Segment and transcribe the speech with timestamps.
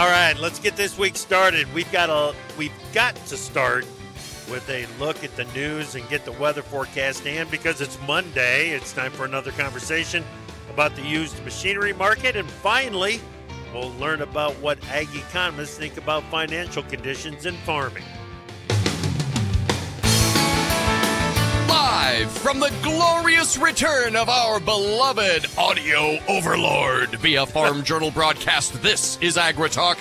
[0.00, 1.70] All right, let's get this week started.
[1.74, 3.84] We've got a we've got to start
[4.50, 8.70] with a look at the news and get the weather forecast and because it's Monday,
[8.70, 10.24] it's time for another conversation
[10.70, 13.20] about the used machinery market and finally
[13.74, 18.04] we'll learn about what ag economists think about financial conditions in farming.
[21.82, 29.16] Live from the glorious return of our beloved audio overlord via Farm Journal broadcast, this
[29.22, 29.96] is AgriTalk.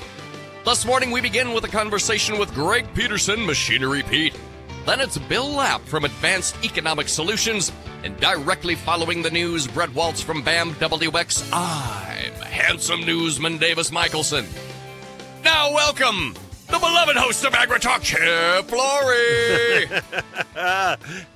[0.65, 4.37] This morning we begin with a conversation with Greg Peterson, Machinery Pete.
[4.85, 7.71] Then it's Bill Lapp from Advanced Economic Solutions.
[8.03, 11.49] And directly following the news, Brett Waltz from BAM WX.
[11.53, 14.45] I'm handsome newsman Davis Michaelson.
[15.45, 16.35] Now welcome
[16.71, 19.87] the beloved host of AgriTalk, Chip Flory.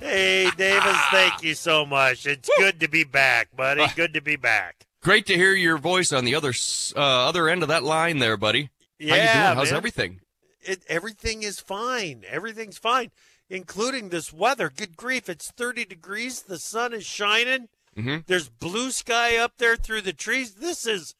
[0.00, 2.26] hey, Davis, thank you so much.
[2.26, 3.84] It's good to be back, buddy.
[3.96, 4.86] Good to be back.
[5.02, 6.52] Great to hear your voice on the other
[6.96, 8.70] uh, other end of that line there, buddy.
[8.98, 9.56] Yeah, How you doing?
[9.58, 9.76] How's man.
[9.76, 10.20] everything?
[10.62, 12.22] It, everything is fine.
[12.28, 13.10] Everything's fine,
[13.50, 14.70] including this weather.
[14.74, 16.42] Good grief, it's 30 degrees.
[16.42, 17.68] The sun is shining.
[17.96, 18.24] Mhm.
[18.26, 20.54] There's blue sky up there through the trees.
[20.54, 21.14] This is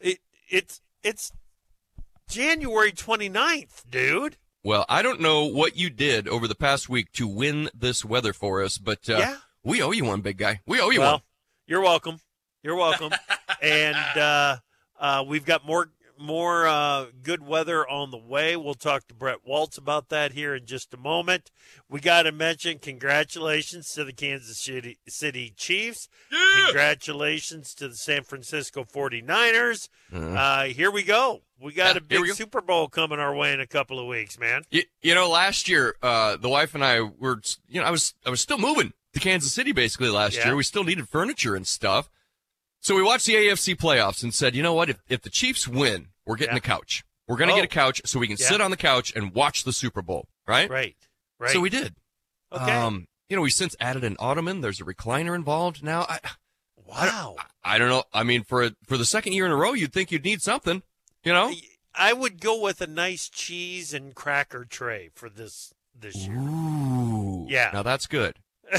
[0.00, 1.30] it, it's it's
[2.30, 4.36] January 29th, dude.
[4.62, 8.32] Well, I don't know what you did over the past week to win this weather
[8.32, 9.36] for us, but uh, Yeah.
[9.64, 10.60] we owe you one, big guy.
[10.66, 11.22] We owe you well, one.
[11.66, 12.20] you're welcome.
[12.62, 13.12] You're welcome.
[13.62, 14.56] and uh,
[14.98, 18.54] uh, we've got more more uh, good weather on the way.
[18.54, 21.50] We'll talk to Brett Waltz about that here in just a moment.
[21.88, 26.08] We got to mention congratulations to the Kansas City, City Chiefs.
[26.66, 29.88] Congratulations to the San Francisco 49ers.
[30.12, 30.26] Uh-huh.
[30.26, 31.40] Uh, here we go.
[31.60, 32.34] We got Yeah, a big.
[32.34, 34.62] Super Bowl coming our way in a couple of weeks, man.
[34.70, 38.14] You, you know, last year, uh, the wife and I were, you know, I was,
[38.24, 40.46] I was still moving to Kansas City basically last Yeah.
[40.46, 40.56] year.
[40.56, 42.08] We still needed furniture and stuff.
[42.80, 44.88] So we watched the AFC playoffs and said, you know what?
[44.88, 46.58] If, if the Chiefs win, we're getting Yeah.
[46.58, 47.04] a couch.
[47.28, 47.56] We're going to Oh.
[47.58, 50.28] get a couch so we can sit on the couch and watch the Super Bowl,
[50.48, 50.68] right?
[50.70, 50.96] Right.
[51.38, 51.50] Right.
[51.52, 51.94] So we did.
[52.52, 52.72] okay.
[52.72, 54.60] Um, you know, we since added an ottoman.
[54.62, 56.06] There's a recliner involved now.
[56.08, 56.18] I,
[56.86, 57.36] wow.
[57.62, 58.04] I don't know.
[58.12, 60.42] I mean, for a, for the second year in a row, you'd think you'd need
[60.42, 60.82] something,
[61.24, 61.52] you know?
[61.94, 66.38] I would go with a nice cheese and cracker tray for this this year.
[66.38, 67.46] Ooh.
[67.48, 67.70] Yeah.
[67.72, 68.38] Now that's good.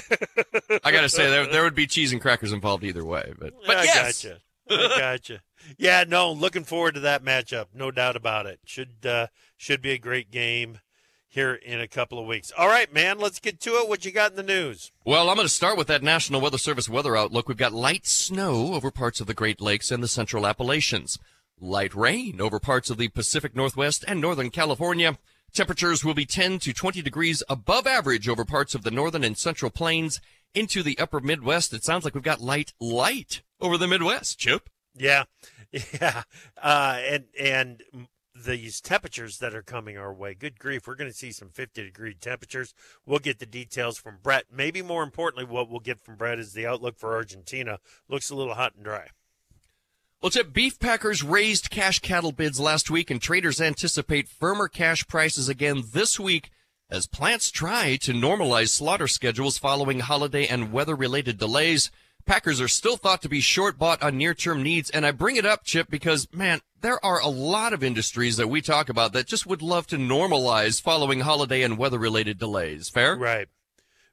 [0.84, 3.34] I got to say, there, there would be cheese and crackers involved either way.
[3.38, 4.24] But, but I yes.
[4.24, 4.40] gotcha.
[4.70, 5.42] I gotcha.
[5.78, 7.68] Yeah, no, looking forward to that matchup.
[7.74, 8.60] No doubt about it.
[8.66, 10.80] Should uh, should be a great game
[11.28, 12.52] here in a couple of weeks.
[12.58, 13.88] All right, man, let's get to it.
[13.88, 14.92] What you got in the news?
[15.06, 17.48] Well, I'm going to start with that National Weather Service weather outlook.
[17.48, 21.20] We've got light snow over parts of the Great Lakes and the Central Appalachians.
[21.64, 25.20] Light rain over parts of the Pacific Northwest and Northern California.
[25.54, 29.38] Temperatures will be 10 to 20 degrees above average over parts of the Northern and
[29.38, 30.20] Central Plains
[30.56, 31.72] into the upper Midwest.
[31.72, 34.70] It sounds like we've got light, light over the Midwest, Chip.
[34.98, 35.26] Yeah,
[35.72, 36.24] yeah,
[36.60, 37.84] uh, and and
[38.34, 40.34] these temperatures that are coming our way.
[40.34, 42.74] Good grief, we're going to see some 50 degree temperatures.
[43.06, 44.46] We'll get the details from Brett.
[44.52, 47.78] Maybe more importantly, what we'll get from Brett is the outlook for Argentina.
[48.10, 49.10] Looks a little hot and dry.
[50.22, 55.08] Well, Chip, beef packers raised cash cattle bids last week, and traders anticipate firmer cash
[55.08, 56.52] prices again this week
[56.92, 61.90] as plants try to normalize slaughter schedules following holiday and weather related delays.
[62.24, 65.38] Packers are still thought to be short bought on near term needs, and I bring
[65.38, 69.14] it up, Chip, because, man, there are a lot of industries that we talk about
[69.14, 72.90] that just would love to normalize following holiday and weather related delays.
[72.90, 73.16] Fair?
[73.16, 73.48] Right.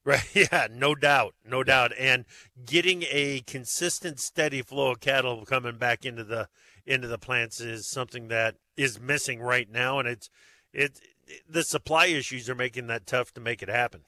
[0.09, 0.25] Right.
[0.35, 1.35] Yeah, no doubt.
[1.45, 1.93] No doubt.
[1.99, 2.25] And
[2.65, 6.49] getting a consistent, steady flow of cattle coming back into the
[6.87, 10.31] into the plants is something that is missing right now and it's
[10.73, 10.99] it
[11.47, 14.01] the supply issues are making that tough to make it happen.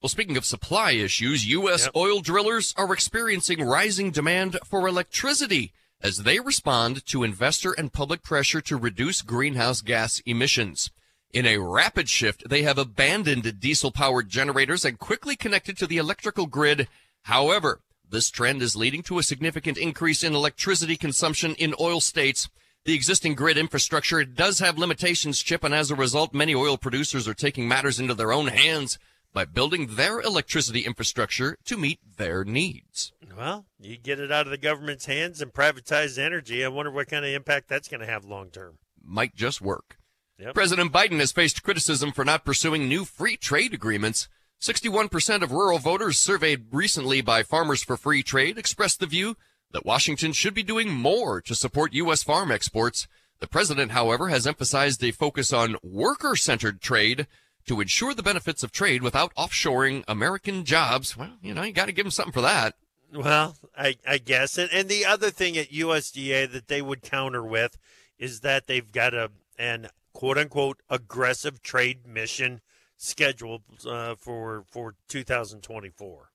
[0.00, 1.84] Well, speaking of supply issues, U.S.
[1.84, 1.96] Yep.
[1.96, 8.22] oil drillers are experiencing rising demand for electricity as they respond to investor and public
[8.22, 10.90] pressure to reduce greenhouse gas emissions.
[11.34, 15.96] In a rapid shift, they have abandoned diesel powered generators and quickly connected to the
[15.96, 16.86] electrical grid.
[17.22, 22.48] However, this trend is leading to a significant increase in electricity consumption in oil states.
[22.84, 27.26] The existing grid infrastructure does have limitations, Chip, and as a result, many oil producers
[27.26, 28.96] are taking matters into their own hands
[29.32, 33.12] by building their electricity infrastructure to meet their needs.
[33.36, 36.64] Well, you get it out of the government's hands and privatize energy.
[36.64, 38.78] I wonder what kind of impact that's going to have long term.
[39.02, 39.98] Might just work.
[40.38, 40.54] Yep.
[40.54, 44.28] President Biden has faced criticism for not pursuing new free trade agreements.
[44.60, 49.36] 61% of rural voters surveyed recently by Farmers for Free Trade expressed the view
[49.72, 52.22] that Washington should be doing more to support U.S.
[52.22, 53.06] farm exports.
[53.40, 57.26] The president, however, has emphasized a focus on worker centered trade
[57.66, 61.16] to ensure the benefits of trade without offshoring American jobs.
[61.16, 62.74] Well, you know, you got to give him something for that.
[63.12, 64.58] Well, I, I guess.
[64.58, 67.78] And, and the other thing at USDA that they would counter with
[68.18, 72.62] is that they've got a an quote unquote aggressive trade mission
[72.96, 76.30] scheduled uh, for for 2024.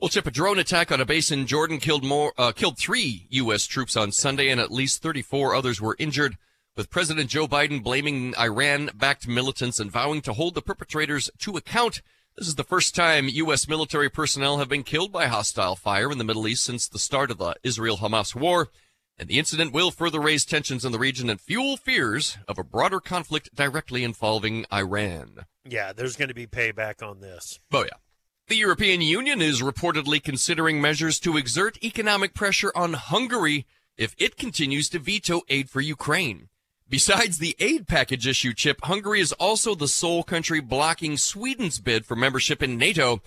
[0.00, 3.26] Well, Chip, a drone attack on a base in Jordan killed more uh, killed three
[3.30, 3.66] U.S.
[3.66, 6.38] troops on Sunday, and at least 34 others were injured.
[6.74, 12.00] With President Joe Biden blaming Iran-backed militants and vowing to hold the perpetrators to account,
[12.38, 13.68] this is the first time U.S.
[13.68, 17.30] military personnel have been killed by hostile fire in the Middle East since the start
[17.30, 18.68] of the Israel-Hamas war.
[19.20, 22.64] And the incident will further raise tensions in the region and fuel fears of a
[22.64, 25.44] broader conflict directly involving Iran.
[25.62, 27.60] Yeah, there's going to be payback on this.
[27.70, 27.98] Oh, yeah.
[28.48, 33.66] The European Union is reportedly considering measures to exert economic pressure on Hungary
[33.98, 36.48] if it continues to veto aid for Ukraine.
[36.88, 42.06] Besides the aid package issue, Chip, Hungary is also the sole country blocking Sweden's bid
[42.06, 43.20] for membership in NATO.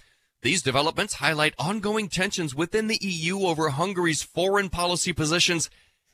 [0.44, 5.70] These developments highlight ongoing tensions within the EU over Hungary's foreign policy positions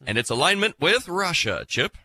[0.06, 1.98] and its alignment with Russia, Chip.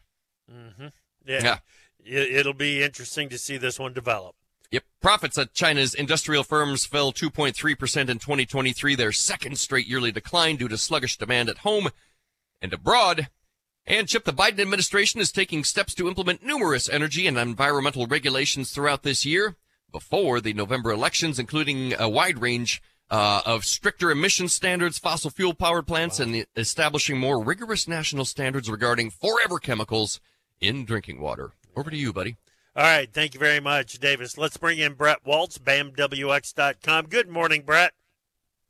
[0.51, 0.87] Mm-hmm.
[1.27, 1.59] Yeah.
[2.03, 2.21] yeah.
[2.21, 4.37] It'll be interesting to see this one develop.
[4.71, 4.85] Yep.
[5.03, 10.69] Profits at China's industrial firms fell 2.3% in 2023, their second straight yearly decline due
[10.69, 11.91] to sluggish demand at home
[12.63, 13.29] and abroad.
[13.87, 18.73] And Chip, the Biden administration is taking steps to implement numerous energy and environmental regulations
[18.73, 19.57] throughout this year
[19.95, 25.55] before the November elections, including a wide range uh, of stricter emission standards, fossil fuel
[25.55, 26.27] powered plants, wow.
[26.27, 30.21] and establishing more rigorous national standards regarding forever chemicals
[30.61, 31.53] in drinking water.
[31.77, 32.37] Over to you, buddy.
[32.75, 33.09] All right.
[33.13, 34.37] Thank you very much, Davis.
[34.37, 37.07] Let's bring in Brett Waltz, BAMWX.com.
[37.07, 37.93] Good morning, Brett.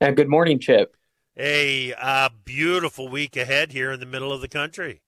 [0.02, 0.94] Uh, good morning, Chip.
[1.38, 5.00] A uh, beautiful week ahead here in the middle of the country.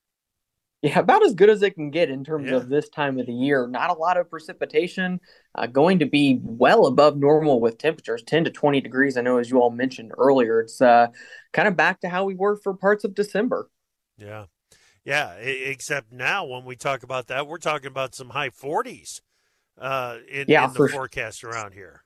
[0.82, 2.56] Yeah, about as good as it can get in terms yeah.
[2.56, 3.66] of this time of the year.
[3.66, 5.20] Not a lot of precipitation.
[5.54, 9.16] Uh, going to be well above normal with temperatures, 10 to 20 degrees.
[9.16, 11.08] I know, as you all mentioned earlier, it's uh,
[11.52, 13.70] kind of back to how we were for parts of December.
[14.18, 14.44] Yeah.
[15.04, 19.20] Yeah, except now when we talk about that, we're talking about some high 40s
[19.80, 22.02] uh, in, yeah, in the forecast around here.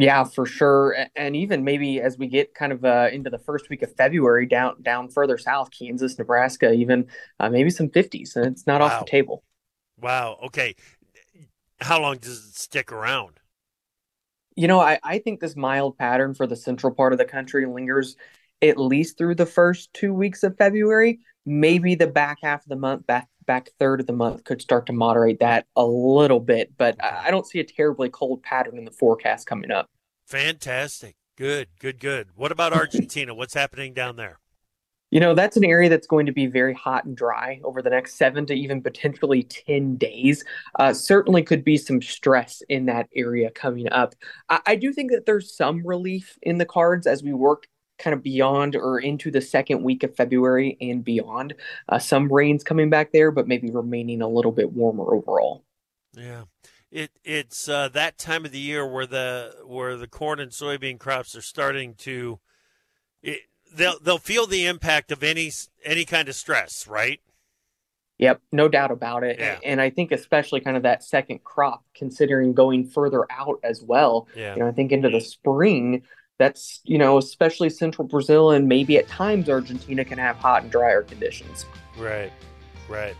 [0.00, 3.68] Yeah, for sure, and even maybe as we get kind of uh, into the first
[3.68, 7.06] week of February, down down further south, Kansas, Nebraska, even
[7.38, 8.86] uh, maybe some 50s, and it's not wow.
[8.86, 9.42] off the table.
[10.00, 10.38] Wow.
[10.44, 10.74] Okay,
[11.80, 13.40] how long does it stick around?
[14.56, 17.66] You know, I, I think this mild pattern for the central part of the country
[17.66, 18.16] lingers
[18.62, 22.76] at least through the first two weeks of February maybe the back half of the
[22.76, 26.72] month, back back third of the month could start to moderate that a little bit,
[26.76, 29.88] but I don't see a terribly cold pattern in the forecast coming up.
[30.26, 31.16] Fantastic.
[31.36, 32.28] Good, good, good.
[32.36, 33.34] What about Argentina?
[33.34, 34.38] What's happening down there?
[35.10, 37.90] You know, that's an area that's going to be very hot and dry over the
[37.90, 40.44] next seven to even potentially 10 days.
[40.78, 44.14] Uh, certainly could be some stress in that area coming up.
[44.48, 47.66] I, I do think that there's some relief in the cards as we work
[48.00, 51.54] kind of beyond or into the second week of February and beyond.
[51.88, 55.64] Uh, some rains coming back there, but maybe remaining a little bit warmer overall.
[56.16, 56.44] Yeah.
[56.90, 60.98] It it's uh, that time of the year where the where the corn and soybean
[60.98, 62.40] crops are starting to
[63.22, 63.42] it,
[63.72, 65.52] they'll they'll feel the impact of any
[65.84, 67.20] any kind of stress, right?
[68.18, 69.38] Yep, no doubt about it.
[69.38, 69.58] Yeah.
[69.64, 74.28] And I think especially kind of that second crop, considering going further out as well.
[74.36, 74.54] Yeah.
[74.54, 76.02] You know, I think into the spring,
[76.40, 80.72] that's you know especially central brazil and maybe at times argentina can have hot and
[80.72, 81.66] drier conditions.
[81.98, 82.32] Right
[82.88, 83.14] right.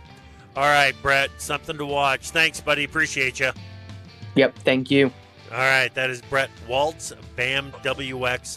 [0.57, 2.31] All right brett something to watch.
[2.31, 2.83] Thanks buddy.
[2.83, 3.51] Appreciate you
[4.35, 5.11] yep thank you.
[5.51, 8.53] All right that is brett waltz bamwx.com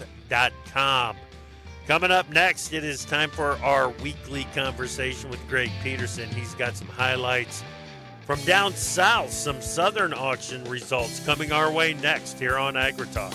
[1.87, 6.31] coming up next it is time for our weekly conversation with greg peterson.
[6.31, 7.63] He's got some highlights
[8.25, 13.35] from down south some southern auction results coming our way next here on agritalk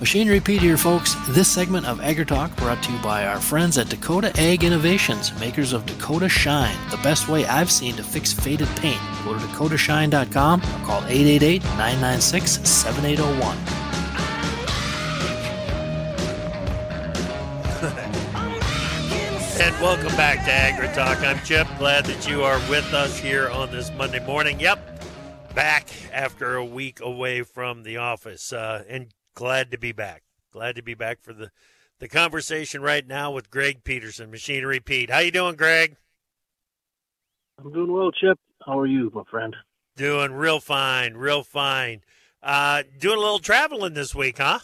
[0.00, 1.16] Machinery Pete here, folks.
[1.30, 5.72] This segment of AgriTalk brought to you by our friends at Dakota Ag Innovations, makers
[5.72, 9.00] of Dakota Shine, the best way I've seen to fix faded paint.
[9.24, 13.58] Go to dakotashine.com or call 888 996 7801.
[19.60, 21.26] And welcome back to AgriTalk.
[21.26, 21.66] I'm Chip.
[21.76, 24.60] Glad that you are with us here on this Monday morning.
[24.60, 25.02] Yep,
[25.56, 28.52] back after a week away from the office.
[28.52, 30.24] Uh, and glad to be back.
[30.52, 31.52] Glad to be back for the
[32.00, 35.10] the conversation right now with Greg Peterson, Machinery Pete.
[35.10, 35.96] How you doing, Greg?
[37.58, 38.36] I'm doing well, Chip.
[38.66, 39.54] How are you, my friend?
[39.96, 42.00] Doing real fine, real fine.
[42.42, 44.58] Uh, doing a little traveling this week, huh?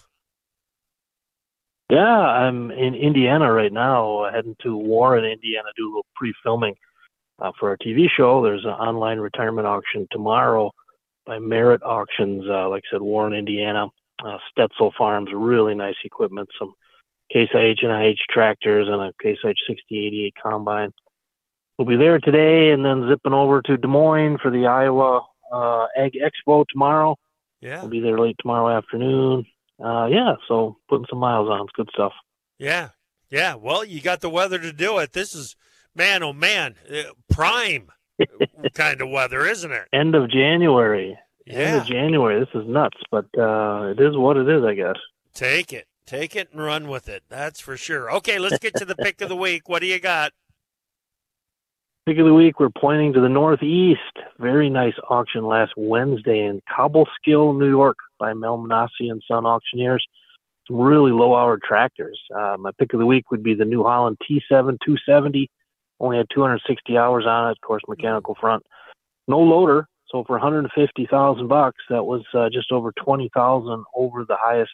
[1.88, 6.74] Yeah, I'm in Indiana right now, heading to Warren, Indiana, do a little pre-filming
[7.38, 8.42] uh, for our TV show.
[8.42, 10.72] There's an online retirement auction tomorrow
[11.26, 13.88] by Merit Auctions, uh, like I said, Warren, Indiana
[14.24, 16.74] uh, Stetzel Farms, really nice equipment, some
[17.32, 20.92] Case IH and IH tractors and a Case IH 6088 combine.
[21.78, 25.86] We'll be there today and then zipping over to Des Moines for the Iowa uh,
[25.96, 27.16] Ag Expo tomorrow.
[27.60, 27.80] Yeah.
[27.80, 29.46] We'll be there late tomorrow afternoon.
[29.82, 31.62] Uh, yeah, so putting some miles on.
[31.62, 32.12] It's good stuff.
[32.58, 32.90] Yeah.
[33.30, 33.54] Yeah.
[33.54, 35.12] Well, you got the weather to do it.
[35.12, 35.56] This is,
[35.96, 37.88] man, oh, man, uh, prime
[38.74, 39.88] kind of weather, isn't it?
[39.92, 41.18] End of January.
[41.46, 41.84] Yeah.
[41.84, 42.40] January.
[42.40, 44.96] This is nuts, but uh, it is what it is, I guess.
[45.34, 45.86] Take it.
[46.06, 47.22] Take it and run with it.
[47.28, 48.10] That's for sure.
[48.16, 49.68] Okay, let's get to the pick of the week.
[49.68, 50.32] What do you got?
[52.06, 54.00] Pick of the week, we're pointing to the Northeast.
[54.38, 60.04] Very nice auction last Wednesday in Cobleskill, New York by Mel Manasse and Son Auctioneers.
[60.68, 62.20] Some really low hour tractors.
[62.34, 65.50] Uh, my pick of the week would be the New Holland T7 270.
[65.98, 68.62] Only had 260 hours on it, of course, mechanical front.
[69.26, 74.70] No loader, so for 150,000 bucks, that was uh, just over 20,000 over the highest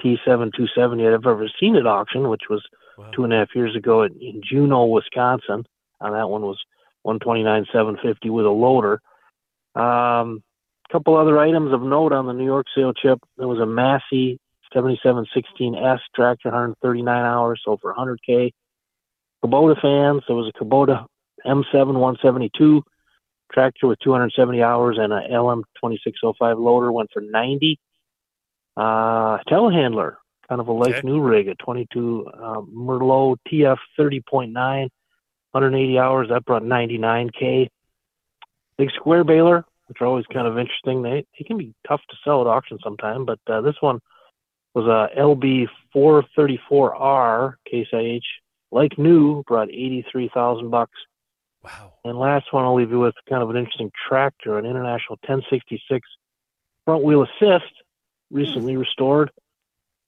[0.00, 2.62] T7 270 I've ever seen at auction, which was
[2.96, 3.10] Wow.
[3.14, 5.64] two and a half years ago in, in Juneau, Wisconsin.
[6.00, 6.58] And that one was
[7.02, 9.00] 129,750 with a loader.
[9.74, 10.42] Um,
[10.88, 13.18] a couple other items of note on the New York sale chip.
[13.36, 14.38] There was a Massey
[14.74, 18.52] 7716S tractor, 139 hours, so for 100K.
[19.44, 21.06] Kubota fans, there was a Kubota
[21.46, 22.82] M7 172
[23.52, 27.78] tractor with 270 hours and a LM 2605 loader went for 90.
[28.76, 30.16] Uh, telehandler,
[30.48, 31.06] kind of a like Okay.
[31.06, 36.28] new rig, a 22 uh, Merlo TF 30.9, 180 hours.
[36.30, 37.68] That brought 99k.
[38.78, 41.02] Big square baler, which are always kind of interesting.
[41.02, 44.00] They they can be tough to sell at auction sometime, but uh, this one
[44.74, 48.22] was a LB 434R Case IH,
[48.70, 50.98] like new, brought 83,000 bucks.
[51.64, 51.94] Wow.
[52.04, 56.08] And last one, I'll leave you with kind of an interesting tractor, an International 1066
[56.84, 57.72] front wheel assist,
[58.30, 59.30] recently restored,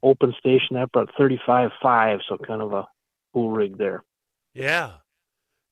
[0.03, 0.75] open station.
[0.77, 2.89] That brought 35.5, so kind of a
[3.33, 4.03] cool rig there.
[4.53, 4.93] Yeah.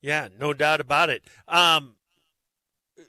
[0.00, 1.22] Yeah, no doubt about it.
[1.48, 1.96] Um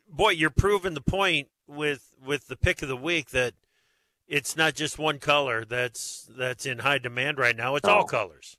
[0.10, 3.54] boy, you're proving the point with with the pick of the week that
[4.28, 7.76] it's not just one color that's that's in high demand right now.
[7.76, 8.58] It's all colors.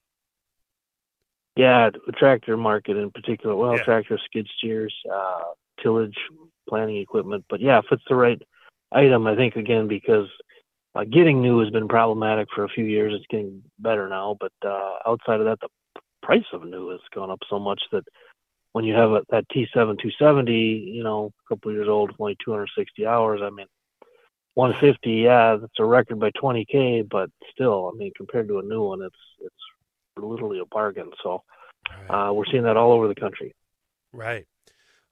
[1.56, 3.54] Yeah, the tractor market in particular.
[3.54, 3.84] Well, Yeah.
[3.84, 6.18] tractor skid steers, uh, tillage,
[6.68, 7.44] planting equipment.
[7.48, 8.40] But yeah, if it's the right
[8.92, 10.28] item, I think again because
[10.94, 13.14] uh, getting new has been problematic for a few years.
[13.14, 15.68] It's getting better now, but uh, outside of that, the
[16.22, 18.04] price of new has gone up so much that
[18.72, 23.06] when you have a, that T7 270, you know, a couple years old, only 260
[23.06, 23.40] hours.
[23.42, 23.66] I mean,
[24.54, 28.82] 150, yeah, that's a record by 20k, but still, I mean, compared to a new
[28.82, 29.54] one, it's it's
[30.16, 31.10] literally a bargain.
[31.22, 31.42] So
[32.08, 33.54] uh, we're seeing that all over the country.
[34.12, 34.46] Right.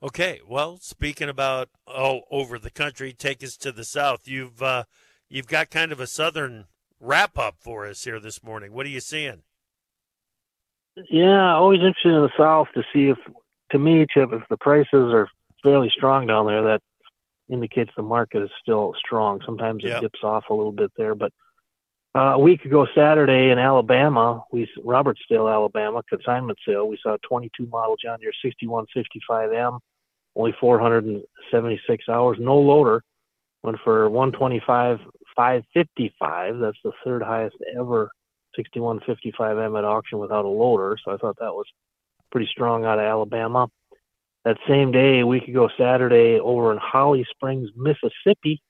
[0.03, 0.41] Okay.
[0.47, 4.27] Well, speaking about all over the country, take us to the south.
[4.27, 4.85] You've uh,
[5.29, 6.67] you've got kind of a southern
[7.01, 8.73] wrap up for us here this morning.
[8.73, 9.43] What are you seeing?
[11.11, 13.19] Yeah, always interested in the south to see if,
[13.71, 15.27] to me, Chip, if the prices are
[15.63, 16.81] fairly strong down there, that
[17.49, 19.41] indicates the market is still strong.
[19.45, 20.01] Sometimes it Yep.
[20.03, 21.33] dips off a little bit there, but
[22.15, 26.87] uh, a week ago Saturday in Alabama, we Robertsdale, Alabama, consignment sale.
[26.87, 29.79] We saw a 22 model John Deere 6155M,
[30.37, 33.03] only 476 hours, no loader.
[33.63, 34.99] Went for 125
[35.37, 36.59] 555.
[36.59, 38.11] That's the third highest ever
[38.59, 40.99] 6155M at auction without a loader.
[41.03, 41.67] So I thought that was
[42.31, 43.69] pretty strong out of Alabama.
[44.45, 48.61] That same day, a week ago Saturday, over in Holly Springs, Mississippi,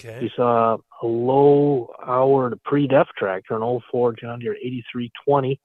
[0.00, 0.20] Okay.
[0.20, 5.60] we saw a low hour pre-def tractor, an old 04 John Deere 8320,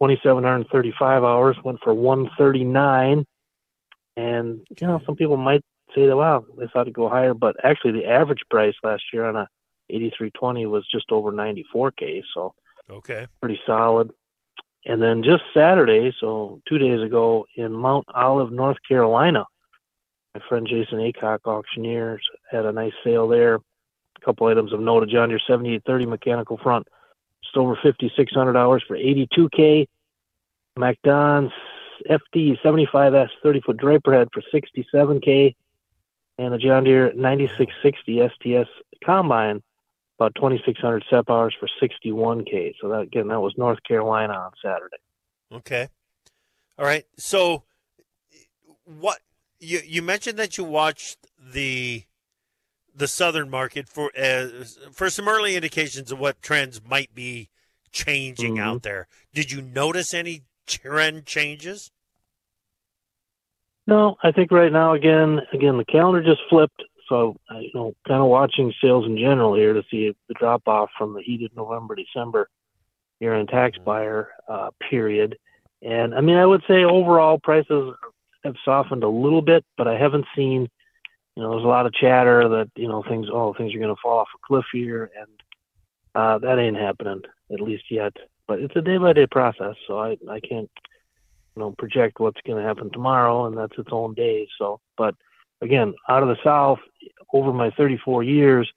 [0.00, 3.24] 2,735 hours, went for 139.
[4.16, 5.62] And, you know, some people might
[5.94, 9.24] say that, wow, they thought it'd go higher, but actually the average price last year
[9.24, 9.48] on a
[9.88, 12.54] 8320 was just over 94K, so
[12.90, 13.26] Okay.
[13.40, 14.10] pretty solid.
[14.84, 19.44] And then just Saturday, so two days ago, in Mount Olive, North Carolina,
[20.34, 23.58] my friend Jason Acock, auctioneers, had a nice sale there.
[24.20, 26.86] A couple items of note: John Deere 7830 mechanical front,
[27.42, 29.86] just over 5,600 hours for 82k.
[30.76, 31.52] MacDon's
[32.08, 35.54] FD 75S 30 foot draper head for 67k,
[36.38, 38.70] and a John Deere 9660 STS
[39.04, 39.62] combine
[40.18, 42.74] about 2,600 SEP hours for 61k.
[42.80, 44.98] So that again, that was North Carolina on Saturday.
[45.52, 45.88] Okay.
[46.78, 47.04] All right.
[47.16, 47.64] So,
[48.84, 49.20] what
[49.58, 52.04] you you mentioned that you watched the
[53.00, 54.46] the southern market for uh,
[54.92, 57.48] for some early indications of what trends might be
[57.90, 58.60] changing Mhm.
[58.62, 59.08] out there.
[59.34, 61.90] Did you notice any trend changes?
[63.86, 66.84] No, I think right now again, again the calendar just flipped.
[67.08, 70.34] So uh, you know, kind of watching sales in general here to see if the
[70.34, 72.48] drop off from the heated November December
[73.18, 75.36] year end tax buyer uh, period.
[75.82, 77.94] And I mean, I would say overall prices
[78.44, 80.68] have softened a little bit, but I haven't seen.
[81.36, 83.28] You know, there's a lot of chatter that you know things.
[83.32, 85.42] Oh, things are going to fall off a cliff here, and
[86.14, 88.12] uh, that ain't happening at least yet.
[88.46, 90.70] But it's a day by day process, so I I can't
[91.56, 94.48] you know project what's going to happen tomorrow, and that's its own day.
[94.58, 95.14] So, but
[95.62, 96.80] again, out of the South,
[97.32, 98.70] over my 34 years,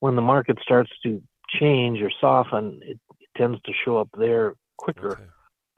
[0.00, 4.54] when the market starts to change or soften, it, it tends to show up there
[4.76, 5.12] quicker.
[5.12, 5.22] Okay.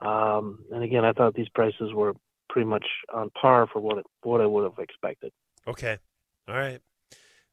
[0.01, 2.13] Um, and again, I thought these prices were
[2.49, 5.31] pretty much on par for what it, what I would have expected.
[5.67, 5.97] Okay.
[6.47, 6.81] All right.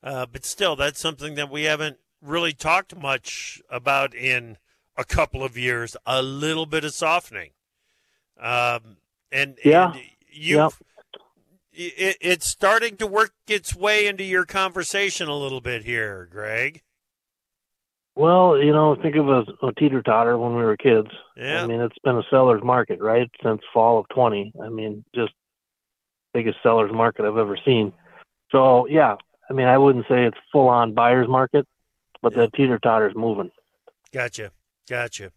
[0.03, 4.57] Uh, but still, that's something that we haven't really talked much about in
[4.97, 5.97] a couple of years.
[6.07, 7.51] A little bit of softening.
[8.41, 8.99] Um,
[9.33, 9.93] and, Yeah.
[9.93, 10.81] and you've,
[11.73, 16.83] it, it's starting to work its way into your conversation a little bit here, Greg.
[18.17, 21.09] Well, you know, think of a, a teeter totter when we were kids.
[21.37, 21.63] Yeah.
[21.63, 24.55] I mean, it's been a seller's market, right, since fall of 20.
[24.61, 25.33] I mean, just
[26.35, 27.93] biggest seller's market I've ever seen.
[28.51, 29.17] So, yeah,
[29.49, 31.67] I mean, I wouldn't say it's full on buyer's market,
[32.23, 32.43] but Yeah.
[32.47, 33.51] the teeter totter's moving.
[34.13, 34.53] Gotcha.
[34.89, 35.33] Gotcha.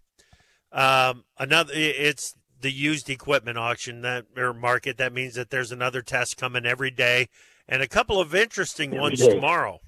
[0.71, 4.97] Um, another, it's the used equipment auction that or market.
[4.97, 7.27] That means that there's another test coming every day,
[7.67, 9.33] and a couple of interesting Every ones day.
[9.33, 9.79] tomorrow.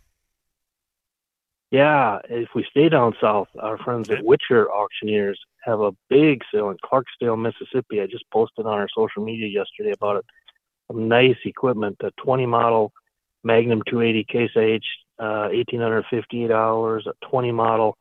[1.72, 4.20] Yeah, if we stay down south, our friends Okay.
[4.20, 8.00] at Witcher Auctioneers have a big sale in Clarksdale, Mississippi.
[8.02, 10.26] I just posted on our social media yesterday about it.
[10.88, 12.92] Some nice equipment, a 20 model
[13.44, 14.84] Magnum 280 Case IH,
[15.20, 17.98] uh, 1858 hours, a 20 model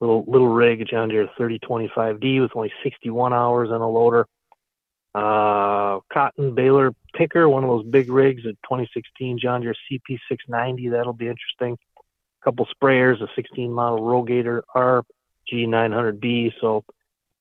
[0.00, 4.26] little little rig, a John Deere 3025D with only 61 hours and a loader.
[5.14, 10.90] Uh, cotton baler picker, one of those big rigs, a 2016 John Deere CP690.
[10.90, 11.78] That'll be interesting
[12.46, 14.62] couple sprayers, a 16 model Rogator
[15.52, 16.52] RG900B.
[16.60, 16.84] So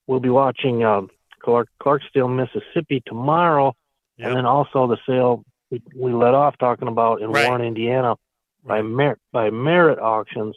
[0.07, 1.09] we'll be watching um,
[1.41, 3.73] Clark, Clarksdale, Mississippi tomorrow,
[4.17, 4.27] Yep.
[4.29, 7.47] and then also the sale we, we let off talking about in Right.
[7.47, 8.15] Warren, Indiana,
[8.63, 10.55] by Mer- by Merit Auctions.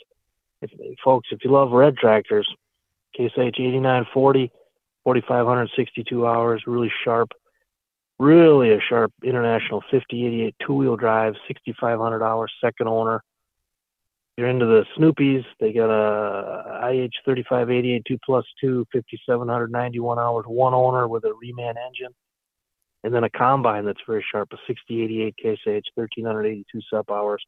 [0.61, 0.71] If,
[1.05, 2.49] folks, if you love red tractors,
[3.15, 4.51] Case IH 8940,
[5.05, 7.31] 4,562 hours, really sharp,
[8.19, 13.23] really a sharp international 5088 two wheel drive, 6,500 hours, second owner
[14.39, 20.75] you're into the Snoopies, they got a IH 3588 2 plus 2, 5,791 hours, one
[20.75, 22.15] owner with a reman engine.
[23.05, 27.45] And then a combine that's very sharp, a 6088 Case IH, 1,382 sup hours.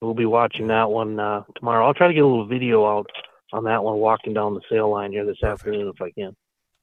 [0.00, 1.86] We'll be watching that one uh, tomorrow.
[1.86, 3.06] I'll try to get a little video out
[3.52, 5.68] on that one walking down the sale line here this Perfect.
[5.68, 6.34] afternoon if I can.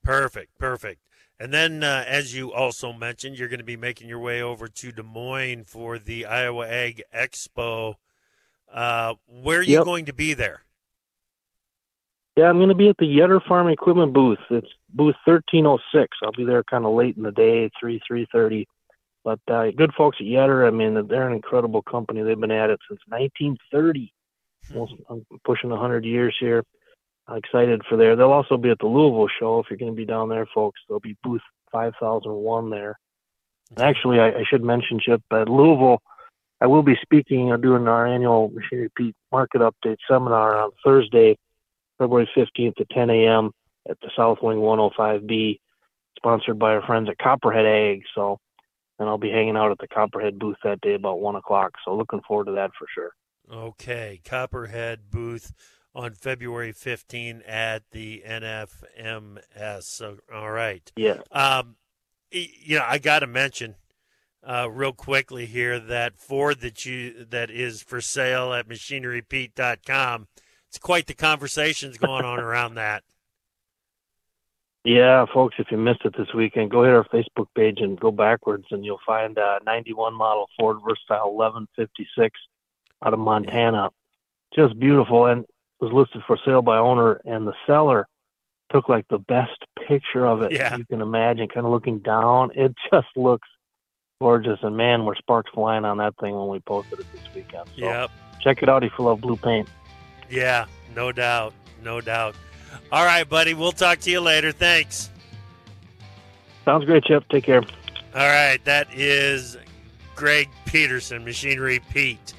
[0.04, 1.02] Perfect, perfect.
[1.40, 4.68] And then, uh, as you also mentioned, you're going to be making your way over
[4.68, 7.96] to Des Moines for the Iowa Ag Expo.
[8.72, 9.86] Uh, where are you Yep.
[9.86, 10.64] going to be there?
[12.40, 14.40] Yeah, I'm going to be at the Yetter Farm Equipment booth.
[14.50, 16.18] It's booth 1306.
[16.24, 18.66] I'll be there kind of late in the day, 3 3:30.
[19.26, 20.66] But uh, good folks at Yetter.
[20.66, 22.22] I mean, they're an incredible company.
[22.22, 24.14] They've been at it since 1930.
[24.74, 26.64] Almost I'm pushing 100 years here.
[27.28, 28.16] I'm excited for there.
[28.16, 29.60] They'll also be at the Louisville show.
[29.60, 31.42] If you're going to be down there, folks, there'll be booth
[31.74, 32.98] 5001 there.
[33.78, 36.02] Actually, I, I should mention, Chip, at Louisville,
[36.62, 41.36] I will be speaking or doing our annual Machinery Pete Market Update seminar on Thursday,
[42.00, 43.52] February 15th at 10 a.m.
[43.88, 45.60] at the South Wing 105B,
[46.18, 48.04] sponsored by our friends at Copperhead Ag.
[48.16, 48.40] So,
[48.98, 51.74] and I'll be hanging out at the Copperhead booth that day about 1 o'clock.
[51.86, 53.12] So, looking forward to that for sure.
[53.52, 55.54] Okay, Copperhead booth
[55.94, 59.84] on February 15 at the NFMS.
[59.84, 60.92] So, all right.
[60.96, 61.18] Yeah.
[61.32, 61.76] Um,
[62.32, 63.76] you know, I got to mention
[64.44, 70.28] uh, real quickly here that Ford that you that is for sale at machinerypete.com.
[70.70, 73.04] It's quite the conversations going on around that.
[74.86, 78.12] Yeah, folks, if you missed it this weekend, go hit our Facebook page and go
[78.12, 82.40] backwards, and you'll find a 91 model Ford Versatile 1156
[83.06, 83.90] out of Montana.
[84.56, 85.44] Just beautiful, and
[85.82, 88.08] was listed for sale by owner, and the seller
[88.72, 90.78] took like the best picture of it Yeah.
[90.78, 92.52] you can imagine, kind of looking down.
[92.56, 93.50] It just looks
[94.22, 97.68] gorgeous, and man, were sparks flying on that thing when we posted it this weekend.
[97.78, 98.12] So Yep.
[98.40, 99.68] check it out if you love blue paint.
[100.30, 100.66] Yeah,
[100.96, 101.54] no doubt.
[101.84, 102.36] No doubt.
[102.92, 103.54] All right, buddy.
[103.54, 104.52] We'll talk to you later.
[104.52, 105.10] Thanks.
[106.66, 107.28] Sounds great, Chip.
[107.30, 107.64] Take care.
[108.16, 109.58] All right, that is
[110.16, 112.34] Greg Peterson, Machinery Pete.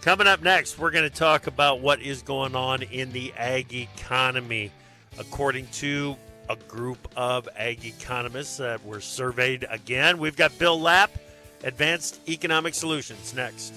[0.00, 3.74] Coming up next, we're going to talk about what is going on in the ag
[3.74, 4.72] economy.
[5.18, 6.16] According to
[6.48, 11.10] a group of ag economists that were surveyed again, we've got Bill Lapp,
[11.64, 13.74] Advanced Economic Solutions, next.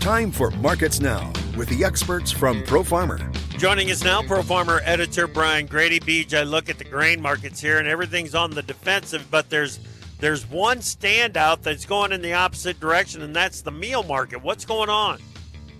[0.00, 3.18] Time for Markets Now with the experts from Pro Farmer.
[3.58, 6.32] Joining us now, Pro Farmer editor Brian Grete Beach.
[6.32, 9.78] I look at the grain markets here, and everything's on the defensive, but there's
[10.18, 14.42] there's one standout that's going in the opposite direction, and that's the meal market.
[14.42, 15.20] What's going on?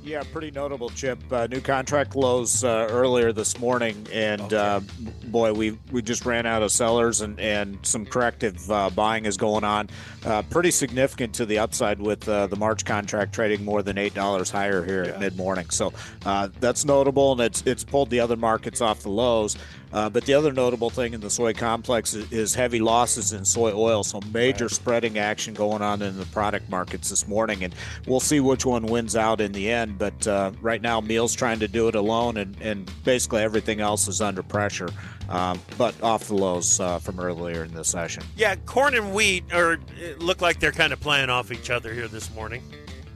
[0.03, 1.19] Yeah, pretty notable, Chip.
[1.31, 4.81] Uh, new contract lows uh, earlier this morning, and uh,
[5.27, 9.37] boy, we we just ran out of sellers, and and some corrective uh, buying is
[9.37, 9.91] going on.
[10.25, 14.15] Uh, pretty significant to the upside with uh, the March contract trading more than eight
[14.15, 15.69] dollars higher here at mid morning.
[15.69, 15.93] So
[16.25, 19.59] uh, that's notable, and it's it's pulled the other markets off the lows.
[19.93, 23.45] Uh, but the other notable thing in the soy complex is, is heavy losses in
[23.45, 24.03] soy oil.
[24.05, 27.75] So major spreading action going on in the product markets this morning, and
[28.07, 29.99] we'll see which one wins out in the end.
[29.99, 34.09] But uh, right now, Meal's trying to do it alone, and, and basically everything else
[34.09, 34.89] is under pressure.
[35.29, 38.25] Um, but off the lows uh, from earlier in the session.
[38.37, 39.79] Yeah, corn and wheat are
[40.19, 42.63] look like they're kind of playing off each other here this morning.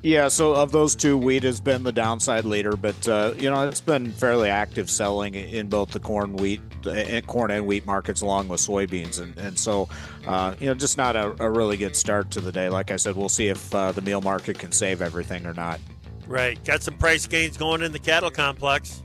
[0.04, 3.66] Yeah, so of those two, wheat has been the downside leader, but uh, you know
[3.66, 8.20] it's been fairly active selling in both the corn, wheat, uh, corn and wheat markets,
[8.20, 9.88] along with soybeans, and and so
[10.26, 12.68] uh, you know just not a, a, really good start to the day.
[12.68, 15.80] Like I said, we'll see if uh, the meal market can save everything or not.
[16.26, 19.00] Right, got some price gains going in the cattle complex.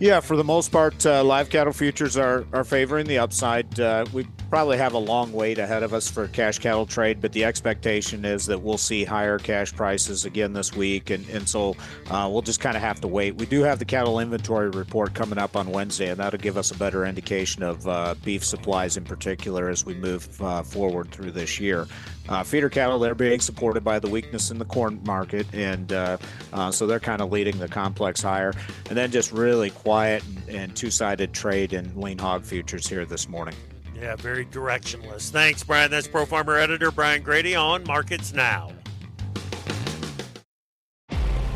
[0.00, 3.80] Yeah, for the most part, uh, live cattle futures are, are favoring the upside.
[3.80, 7.32] Uh, we probably have a long wait ahead of us for cash cattle trade, but
[7.32, 11.74] the expectation is that we'll see higher cash prices again this week, and, and so
[12.10, 13.34] uh, we'll just kind of have to wait.
[13.34, 16.70] We do have the cattle inventory report coming up on Wednesday, and that'll give us
[16.70, 21.32] a better indication of uh, beef supplies in particular as we move uh, forward through
[21.32, 21.88] this year.
[22.28, 26.18] Uh, feeder cattle, they're being supported by the weakness in the corn market, and uh,
[26.52, 28.52] uh, so they're kind of leading the complex higher.
[28.88, 33.06] And then just really quiet and, and two sided trade in lean hog futures here
[33.06, 33.54] this morning.
[33.98, 35.30] Yeah, very directionless.
[35.30, 35.90] Thanks, Brian.
[35.90, 38.70] That's Pro Farmer editor Brian Grete on Markets Now.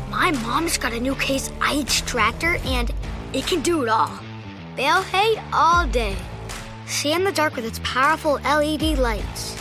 [0.09, 2.91] My mom's got a new Case IH tractor, and
[3.33, 4.19] it can do it all.
[4.75, 6.15] Bale hay all day.
[6.87, 9.55] See in the dark with its powerful LED lights.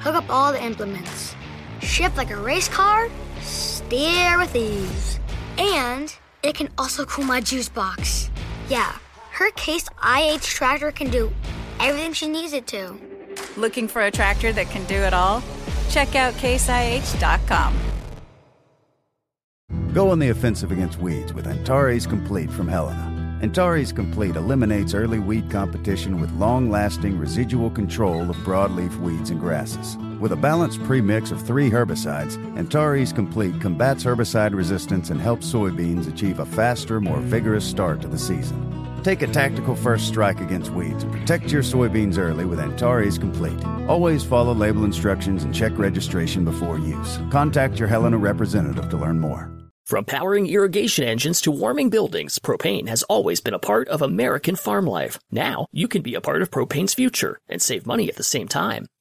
[0.00, 1.34] Hook up all the implements.
[1.80, 3.08] Shift like a race car.
[3.40, 5.18] Steer with ease.
[5.56, 8.30] And it can also cool my juice box.
[8.68, 8.96] Yeah,
[9.32, 11.32] her Case IH tractor can do
[11.80, 12.96] everything she needs it to.
[13.56, 15.42] Looking for a tractor that can do it all?
[15.90, 17.74] Check out caseih.com.
[19.92, 23.38] Go on the offensive against weeds with Antares Complete from Helena.
[23.42, 29.40] Antares Complete eliminates early weed competition with long lasting residual control of broadleaf weeds and
[29.40, 29.96] grasses.
[30.20, 36.08] With a balanced premix of three herbicides, Antares Complete combats herbicide resistance and helps soybeans
[36.08, 38.64] achieve a faster, more vigorous start to the season.
[39.04, 43.64] Take a tactical first strike against weeds and protect your soybeans early with Antares Complete.
[43.86, 47.18] Always follow label instructions and check registration before use.
[47.30, 49.52] Contact your Helena representative to learn more.
[49.84, 54.56] From powering irrigation engines to warming buildings, propane has always been a part of American
[54.56, 55.18] farm life.
[55.30, 58.48] Now, you can be a part of propane's future and save money at the same
[58.48, 58.88] time.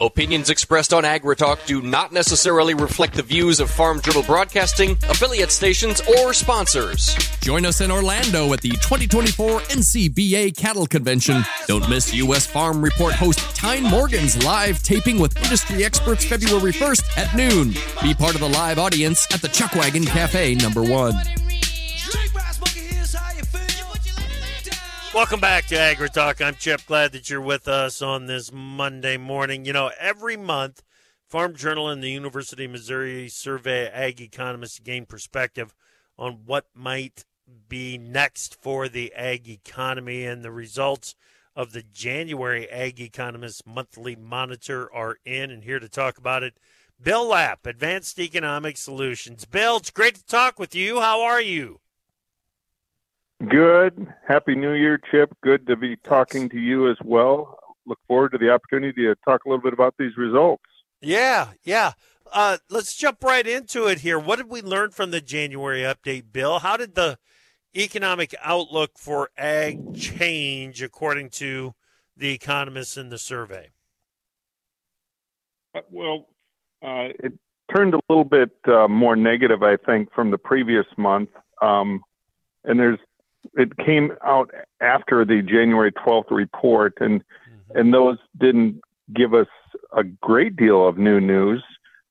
[0.00, 5.52] Opinions expressed on AgriTalk do not necessarily reflect the views of Farm Journal Broadcasting, affiliate
[5.52, 7.14] stations, or sponsors.
[7.40, 11.44] Join us in Orlando at the 2024 NCBA Cattle Convention.
[11.68, 12.44] Don't miss U.S.
[12.44, 17.68] Farm Report host Tyne Morgan's live taping with industry experts February 1st at noon.
[18.02, 21.14] Be part of the live audience at the Chuckwagon Cafe number one.
[25.14, 26.42] Welcome back to Agri Talk.
[26.42, 26.80] I'm Chip.
[26.86, 29.64] Glad that you're with us on this Monday morning.
[29.64, 30.82] You know, every month,
[31.28, 35.72] Farm Journal and the University of Missouri survey ag economists to gain perspective
[36.18, 37.24] on what might
[37.68, 40.24] be next for the ag economy.
[40.24, 41.14] And the results
[41.54, 45.52] of the January Ag Economist Monthly Monitor are in.
[45.52, 46.58] And here to talk about it,
[47.00, 49.44] Bill Lapp, Advanced Economic Solutions.
[49.44, 51.00] Bill, it's great to talk with you.
[51.00, 51.78] How are you?
[53.48, 54.06] Good.
[54.26, 55.34] Happy New Year, Chip.
[55.42, 57.58] Good to be talking to you as well.
[57.86, 60.64] Look forward to the opportunity to talk a little bit about these results.
[61.00, 61.92] Yeah, yeah.
[62.32, 64.18] Uh, let's jump right into it here.
[64.18, 66.60] What did we learn from the January update, Bill?
[66.60, 67.18] How did the
[67.76, 71.74] economic outlook for ag change according to
[72.16, 73.70] the economists in the survey?
[75.74, 76.28] Uh, well,
[76.82, 77.32] uh, it
[77.74, 81.30] turned a little bit uh, more negative, I think, from the previous month.
[81.60, 82.00] Um,
[82.64, 82.98] and there's
[83.54, 87.78] it came out after the January 12th report, and mm-hmm.
[87.78, 88.80] and those didn't
[89.14, 89.48] give us
[89.96, 91.62] a great deal of new news,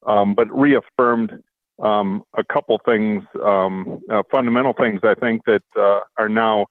[0.05, 1.43] um, but reaffirmed
[1.81, 6.67] um, a couple things, um, uh, fundamental things I think that uh, are now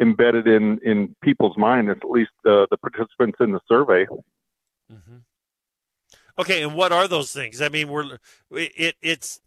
[0.00, 4.06] embedded in in people's mind, at least uh, the participants in the survey.
[4.92, 5.16] Mm-hmm.
[6.36, 7.62] Okay, and what are those things?
[7.62, 8.18] I mean, we're
[8.50, 9.40] it it's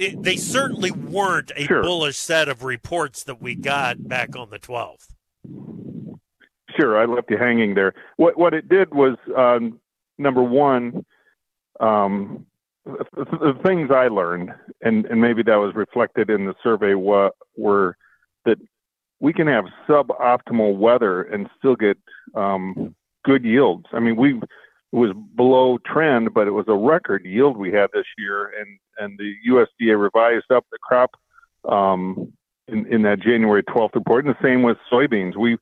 [0.00, 1.82] it, they certainly weren't a sure.
[1.82, 5.08] bullish set of reports that we got back on the 12th.
[6.78, 7.92] Sure, I left you hanging there.
[8.16, 9.78] What what it did was um,
[10.18, 11.04] number one,
[11.80, 12.46] um,
[12.86, 17.34] the, the, things I learned, and, and maybe that was reflected in the survey, what,
[17.56, 17.96] were
[18.46, 18.56] that
[19.18, 21.98] we can have suboptimal weather and still get
[22.34, 23.86] um, good yields.
[23.92, 27.90] I mean, we it was below trend, but it was a record yield we had
[27.92, 31.10] this year, and and the USDA revised up the crop
[31.68, 32.32] um,
[32.68, 34.24] in, in that January 12th report.
[34.24, 35.36] And the same with soybeans.
[35.36, 35.58] We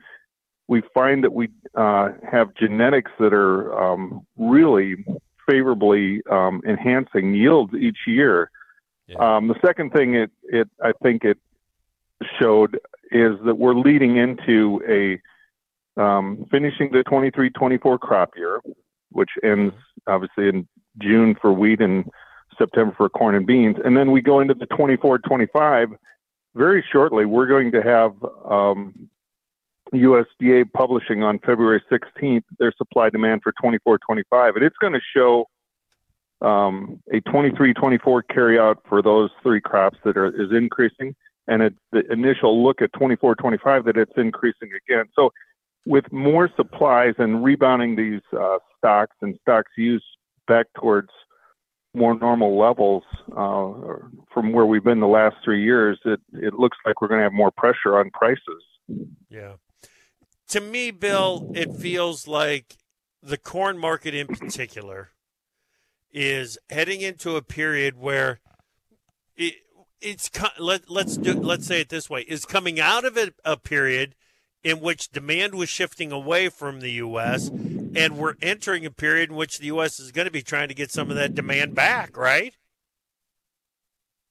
[0.70, 4.96] we find that we uh, have genetics that are um, really
[5.48, 8.50] favorably um, enhancing yields each year.
[9.06, 9.36] Yeah.
[9.36, 11.38] Um, the second thing it, it I think it
[12.38, 12.74] showed
[13.10, 15.18] is that we're leading into a
[15.98, 18.60] um, finishing the 23-24 crop year
[19.10, 19.74] which ends
[20.06, 20.66] obviously in
[21.00, 22.04] June for wheat and
[22.58, 23.76] September for corn and beans.
[23.84, 25.90] And then we go into the 24 25.
[26.54, 28.12] Very shortly, we're going to have
[28.50, 29.08] um,
[29.94, 34.56] USDA publishing on February 16th their supply demand for 24 25.
[34.56, 35.46] And it's going to show
[36.40, 41.14] um, a 23 24 carryout for those three crops that are, is increasing.
[41.46, 45.06] And a, the initial look at 24 25 that it's increasing again.
[45.14, 45.30] So
[45.86, 50.04] with more supplies and rebounding these uh, stocks and stocks used
[50.46, 51.08] back towards
[51.94, 53.72] more normal levels uh,
[54.32, 57.24] from where we've been the last three years, it, it looks like we're going to
[57.24, 58.62] have more pressure on prices.
[59.30, 59.54] Yeah.
[60.48, 62.76] To me, Bill, it feels like
[63.22, 65.10] the corn market in particular
[66.12, 68.40] is heading into a period where
[69.36, 69.54] it,
[70.00, 73.56] it's let, let's do let's say it this way is coming out of a, a
[73.56, 74.14] period
[74.64, 79.36] in which demand was shifting away from the U.S., and we're entering a period in
[79.36, 79.98] which the U.S.
[79.98, 82.54] is going to be trying to get some of that demand back, right?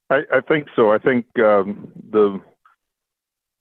[0.09, 0.91] I, I think so.
[0.91, 2.39] I think um, the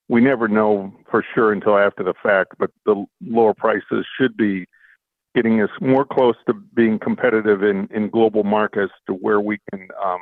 [0.08, 4.66] we never know for sure until after the fact, but the lower prices should be
[5.34, 9.88] getting us more close to being competitive in, in global markets to where we can
[10.02, 10.20] um,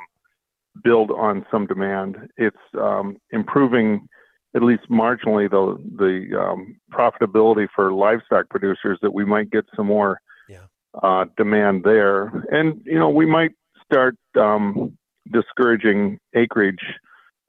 [0.82, 2.16] build on some demand.
[2.36, 4.08] It's um, improving
[4.54, 9.86] at least marginally the the um, profitability for livestock producers that we might get some
[9.86, 10.64] more yeah.
[11.02, 13.52] uh, demand there, and you know we might
[13.84, 14.96] start um,
[15.32, 16.84] discouraging acreage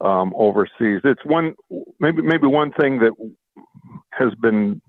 [0.00, 1.00] um, overseas.
[1.04, 1.54] It's one
[2.00, 3.12] maybe maybe one thing that
[4.10, 4.80] has been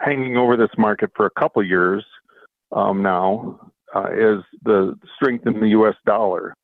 [0.00, 2.04] hanging over this market for a couple years
[2.72, 3.60] um, now
[3.94, 5.94] uh, is the strength in the U.S.
[6.06, 6.56] dollar.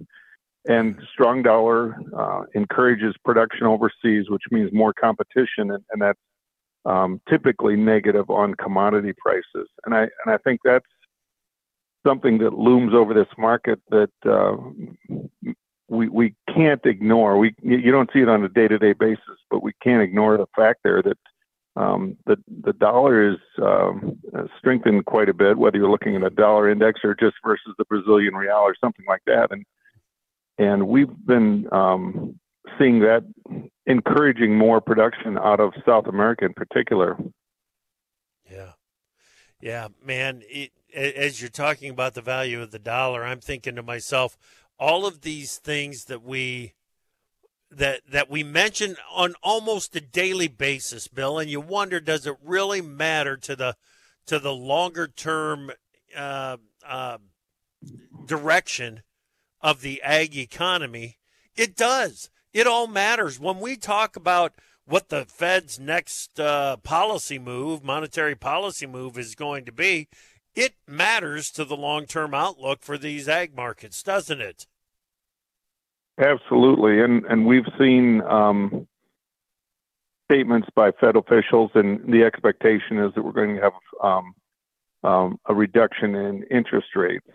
[0.69, 6.19] And strong dollar uh, encourages production overseas, which means more competition, and, and that's
[6.85, 9.69] um, typically negative on commodity prices.
[9.87, 10.85] And I and I think that's
[12.07, 14.57] something that looms over this market that uh,
[15.89, 17.39] we we can't ignore.
[17.39, 20.37] We you don't see it on a day to day basis, but we can't ignore
[20.37, 21.19] the fact there that
[21.77, 24.19] um, the the dollar is um,
[24.59, 25.57] strengthened quite a bit.
[25.57, 29.07] Whether you're looking at a dollar index or just versus the Brazilian real or something
[29.09, 29.65] like that, and
[30.59, 32.38] and we've been um,
[32.79, 33.25] seeing that
[33.87, 37.16] encouraging more production out of South America in particular.
[38.51, 38.73] Yeah,
[39.61, 40.42] yeah, man.
[40.49, 44.38] It, as you're talking about the value of the dollar, I'm thinking to myself,
[44.79, 46.75] all of these things that we
[47.71, 52.37] that that we mention on almost a daily basis, Bill, and you wonder does it
[52.42, 53.77] really matter to the
[54.27, 55.71] to the longer term
[56.16, 57.18] uh, uh,
[58.25, 59.03] direction
[59.61, 61.18] of the ag economy?
[61.57, 62.31] It does.
[62.53, 68.35] It all matters when we talk about what the Fed's next uh, policy move, monetary
[68.35, 70.09] policy move, is going to be
[70.59, 74.66] it matters to the long term outlook for these ag markets, doesn't it?
[76.18, 78.88] Absolutely, and and we've seen um,
[80.31, 84.35] statements by Fed officials, and the expectation is that we're going to have um,
[85.05, 87.31] um, a reduction in interest rates,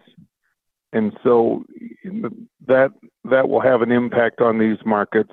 [0.93, 1.63] and so
[2.67, 2.89] that
[3.25, 5.31] that will have an impact on these markets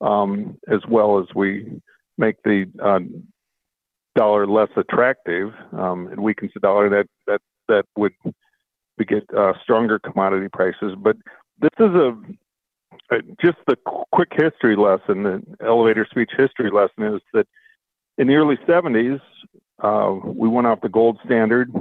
[0.00, 1.80] um, as well as we
[2.18, 3.00] make the uh,
[4.16, 5.52] dollar less attractive.
[5.72, 6.88] Um, it weakens the dollar.
[6.88, 8.14] That that that would
[9.06, 10.94] get uh, stronger commodity prices.
[10.96, 11.16] But
[11.60, 12.16] this is a,
[13.10, 13.76] a just the
[14.12, 15.24] quick history lesson.
[15.24, 17.46] The elevator speech history lesson is that
[18.18, 19.20] in the early 70s,
[19.82, 21.72] uh, we went off the gold standard.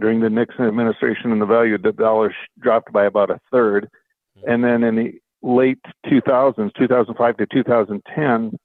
[0.00, 3.84] During the Nixon administration, and the value of the dollar dropped by about a 3rd
[3.84, 4.50] mm-hmm.
[4.50, 8.58] And then in the late 2000s, 2005 to 2010,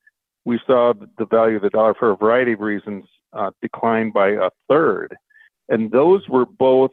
[0.44, 4.30] we saw the value of the dollar for a variety of reasons uh, decline by
[4.30, 5.16] a third.
[5.70, 6.92] And those were both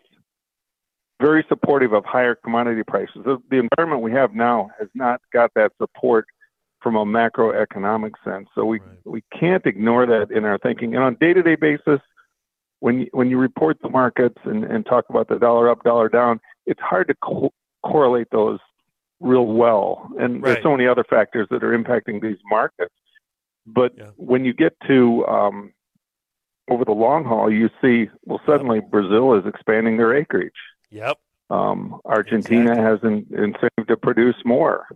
[1.21, 3.23] very supportive of higher commodity prices.
[3.25, 6.27] The, the environment we have now has not got that support
[6.81, 8.49] from a macroeconomic sense.
[8.55, 8.89] So we, right.
[9.05, 10.95] we can't ignore that in our thinking.
[10.95, 12.01] And on a day to day basis,
[12.81, 16.09] when you, when you report the markets and, and talk about the dollar up, dollar
[16.09, 17.53] down, it's hard to co-
[17.85, 18.61] correlate those
[19.21, 20.11] real well.
[20.19, 20.53] And right.
[20.53, 22.95] there's so many other factors that are impacting these markets.
[23.67, 24.11] But yeah.
[24.17, 25.73] when you get to um,
[26.71, 28.91] over the long haul, you see, well, suddenly yep.
[28.91, 30.53] Brazil is expanding their acreage.
[30.91, 31.19] Yep.
[31.51, 32.85] Um, Argentina exactly.
[32.85, 34.87] has an incentive to produce more.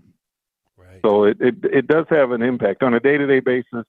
[0.76, 1.00] Right.
[1.02, 3.84] So it, it, it does have an impact on a day to day basis.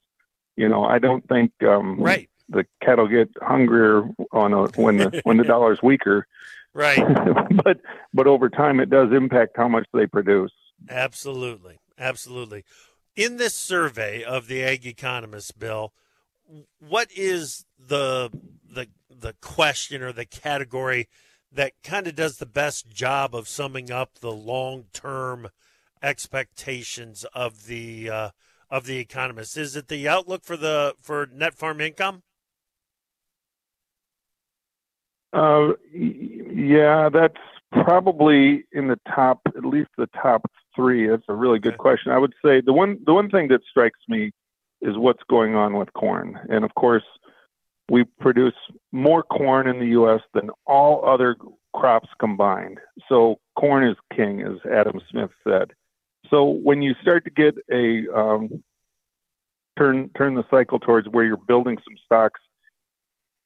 [0.56, 2.30] You know, I don't think um, right.
[2.50, 6.28] The cattle get hungrier on a, when the when the dollar's weaker.
[6.74, 7.00] Right.
[7.64, 7.80] but
[8.14, 10.52] but over time, it does impact how much they produce.
[10.90, 12.64] Absolutely, absolutely
[13.16, 15.94] in this survey of the ag economists, Bill,
[16.80, 18.30] what is the
[18.70, 21.08] the the question or the category
[21.52, 25.50] that kind of does the best job of summing up the long term
[26.02, 28.30] expectations of the uh,
[28.70, 29.58] of the economists?
[29.58, 32.24] Is it the outlook for the for net farm income?
[35.34, 37.38] Uh, yeah, that's
[37.72, 41.08] probably in the top, at least the top three.
[41.08, 42.12] That's a really good question.
[42.12, 44.32] I would say the one the one thing that strikes me
[44.82, 47.04] is what's going on with corn, and of course,
[47.90, 48.54] we produce
[48.92, 50.22] more corn in the U.S.
[50.34, 51.36] than all other
[51.74, 52.80] crops combined.
[53.10, 55.72] So corn is king, as Adam Smith said.
[56.30, 58.64] So when you start to get a um,
[59.78, 62.40] turn turn the cycle towards where you're building some stocks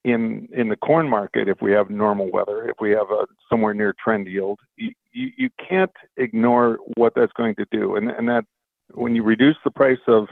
[0.08, 3.74] in in the corn market, if we have normal weather, if we have a somewhere
[3.74, 7.96] near trend yield, you, you, you can't ignore what that's going to do.
[7.96, 8.46] And and that
[8.94, 10.28] when you reduce the price of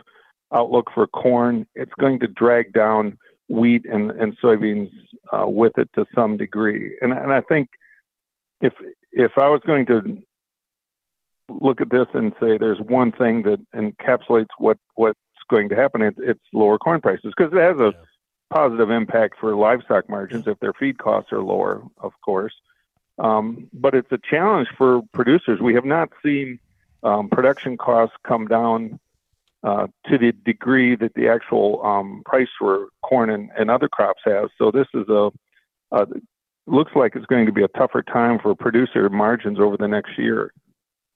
[0.54, 3.18] outlook for corn, it's going to drag down
[3.50, 4.90] wheat and, and soybeans
[5.34, 6.98] uh, with it to some degree.
[7.02, 7.68] And and I think
[8.62, 8.74] if
[9.12, 10.22] if I was going to
[11.50, 16.02] look at this and say there's one thing that encapsulates what what's going to happen,
[16.02, 17.94] it, it's lower corn prices because it has a
[18.52, 22.54] positive impact for livestock margins if their feed costs are lower, of course.
[23.18, 25.60] Um, but it's a challenge for producers.
[25.62, 26.60] We have not seen
[27.04, 29.00] um, production costs come down
[29.64, 34.22] uh, to the degree that the actual um, price for corn and, and, other crops
[34.26, 34.50] has.
[34.60, 35.32] So this is a,
[35.92, 36.06] a,
[36.68, 40.20] looks like it's going to be a tougher time for producer margins over the next
[40.20, 40.54] year.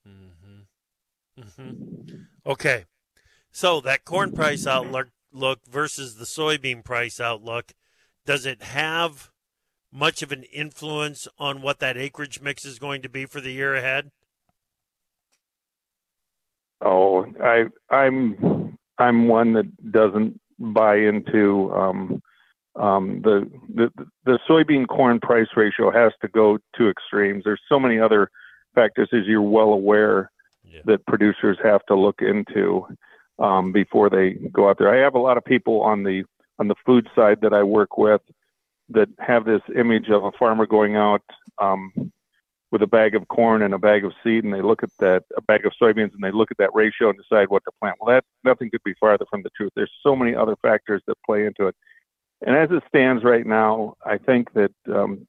[0.08, 1.42] Mm-hmm.
[1.42, 2.16] Mm-hmm.
[2.48, 2.86] Okay,
[3.52, 7.74] so that corn price outlook versus the soybean price outlook,
[8.26, 9.32] does it have
[9.92, 13.52] much of an influence on what that acreage mix is going to be for the
[13.52, 14.12] year ahead?
[16.82, 22.22] Oh, I I'm I'm one that doesn't buy into um,
[22.76, 23.90] um, the, the
[24.26, 27.44] the soybean corn price ratio has to go to extremes.
[27.44, 28.30] There's so many other
[28.76, 30.32] factors, as you're well aware,
[30.64, 30.82] yeah.
[30.86, 32.86] that producers have to look into
[33.40, 34.94] um, before they go out there.
[34.94, 36.24] I have a lot of people on the
[36.60, 38.22] on the food side that I work with
[38.90, 41.22] that have this image of a farmer going out
[41.60, 41.94] um,
[42.72, 45.24] with a bag of corn and a bag of seed, and they look at that
[45.38, 47.96] a bag of soybeans, and they look at that ratio and decide what to plant.
[48.00, 49.72] Well, that nothing could be farther from the truth.
[49.76, 51.76] There's so many other factors that play into it,
[52.46, 55.26] and as it stands right now, I think that um,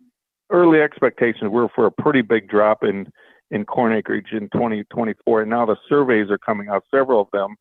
[0.50, 3.10] early expectations were for a pretty big drop in
[3.52, 7.56] in corn acreage in 2024, and now the surveys are coming out, several of them,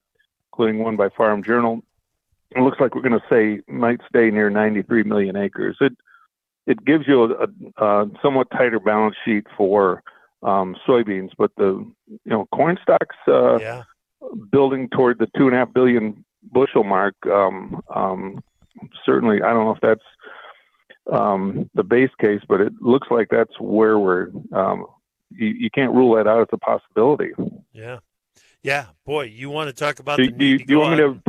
[0.51, 1.81] including one by Farm Journal.
[2.55, 5.77] It looks like we're going to say might stay near 93 million acres.
[5.81, 5.93] It
[6.65, 7.47] it gives you a,
[7.83, 10.03] a, a somewhat tighter balance sheet for
[10.43, 13.83] um, soybeans, but the you know corn stocks uh, yeah.
[14.51, 17.15] building toward the two and a half billion bushel mark.
[17.25, 18.43] Um, um,
[19.05, 23.59] certainly, I don't know if that's um, the base case, but it looks like that's
[23.59, 24.29] where we're.
[24.53, 24.85] Um,
[25.31, 27.31] you, you, can't rule that out as a possibility.
[27.71, 27.99] Yeah,
[28.63, 31.21] yeah, boy, you want to talk about do, the do, do you want me to?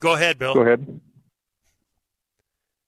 [0.00, 0.54] Go ahead, Bill.
[0.54, 1.00] Go ahead.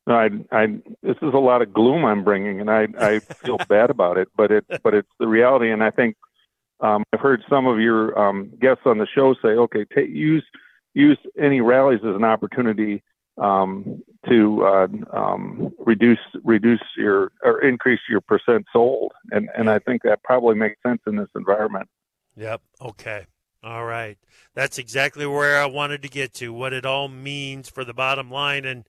[0.06, 0.66] No, I, I,
[1.02, 4.28] this is a lot of gloom I'm bringing, and I, I feel bad about it.
[4.36, 6.16] But it, but it's the reality, and I think
[6.80, 10.44] um, I've heard some of your um, guests on the show say, okay, take, use
[10.94, 13.02] use any rallies as an opportunity
[13.38, 19.78] um, to uh, um, reduce reduce your or increase your percent sold, and and I
[19.78, 21.88] think that probably makes sense in this environment.
[22.37, 22.61] Yep.
[22.80, 23.26] Okay.
[23.62, 24.16] All right.
[24.55, 28.30] That's exactly where I wanted to get to, what it all means for the bottom
[28.30, 28.64] line.
[28.64, 28.84] And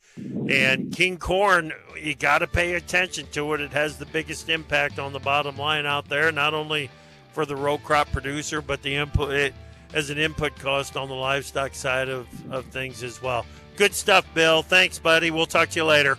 [0.52, 3.62] and King Corn, you got to pay attention to it.
[3.62, 6.92] It has the biggest impact on the bottom line out there, not only
[7.34, 9.54] for the row crop producer, but the input it
[9.94, 13.46] as an input cost on the livestock side of, of things as well.
[13.78, 14.62] Good stuff, Bill.
[14.62, 15.32] Thanks, buddy.
[15.32, 16.18] We'll talk to you later.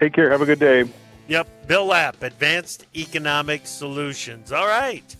[0.00, 0.30] Take care.
[0.30, 0.84] Have a good day.
[1.28, 1.68] Yep.
[1.68, 4.52] Bill Lapp, Advanced Economic Solutions.
[4.52, 5.16] All right.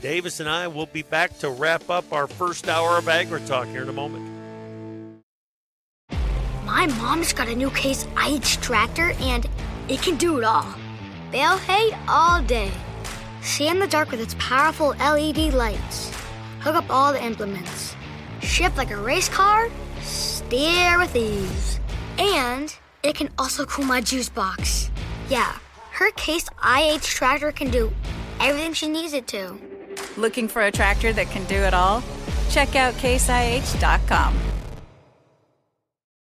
[0.00, 3.66] Davis and I will be back to wrap up our first hour of Agri Talk
[3.66, 4.24] here in a moment.
[6.64, 9.44] My mom's got a new Case IH tractor and
[9.88, 10.72] it can do it all.
[11.32, 12.70] Bale hay all day.
[13.42, 16.12] See in the dark with its powerful LED lights.
[16.60, 17.96] Hook up all the implements.
[18.40, 19.68] Shift like a race car.
[20.02, 21.80] Steer with ease.
[22.18, 22.72] And
[23.02, 24.92] it can also cool my juice box.
[25.28, 25.58] Yeah,
[25.90, 27.92] her Case IH tractor can do
[28.38, 29.58] everything she needs it to.
[30.16, 32.02] Looking for a tractor that can do it all?
[32.50, 34.38] Check out caseih.com.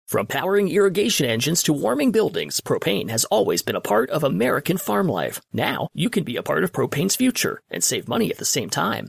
[0.07, 4.77] From powering irrigation engines to warming buildings, propane has always been a part of American
[4.77, 5.41] farm life.
[5.53, 8.70] Now, you can be a part of propane's future and save money at the same
[8.70, 9.09] time.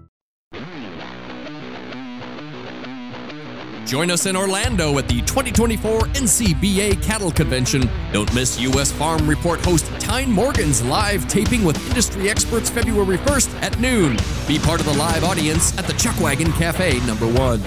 [3.85, 7.89] Join us in Orlando at the 2024 NCBA Cattle Convention.
[8.13, 8.91] Don't miss U.S.
[8.91, 14.17] Farm Report host Tyne Morgan's live taping with industry experts February 1st at noon.
[14.47, 17.61] Be part of the live audience at the Chuckwagon Cafe, number one.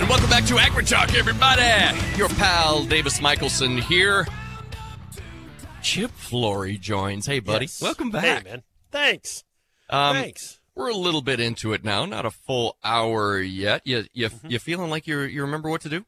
[0.00, 2.16] And welcome back to AgriTalk, everybody.
[2.16, 4.26] Your pal Davis Michaelsen here.
[5.82, 7.26] Chip Flory joins.
[7.26, 7.66] Hey, buddy.
[7.66, 7.80] Yes.
[7.80, 8.24] Welcome back.
[8.24, 8.62] Hey, man.
[8.90, 9.44] Thanks.
[9.90, 10.60] Um, Thanks.
[10.74, 13.82] We're a little bit into it now, not a full hour yet.
[13.84, 14.48] You you Mm-hmm.
[14.50, 16.04] you feeling like you you remember what to do?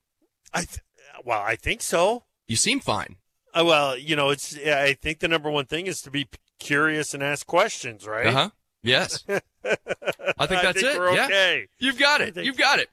[0.52, 0.80] I th-
[1.24, 2.24] well, I think so.
[2.48, 3.16] You seem fine.
[3.54, 4.56] Uh, well, you know, it's.
[4.58, 8.26] I think the number one thing is to be curious and ask questions, right?
[8.26, 8.50] Uh huh.
[8.82, 9.24] Yes.
[9.28, 10.98] I think that's it.
[10.98, 11.24] We're Yeah.
[11.26, 11.66] okay.
[11.78, 12.36] You've got it.
[12.36, 12.90] You've got it.